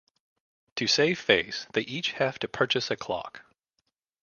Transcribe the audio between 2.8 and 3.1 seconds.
a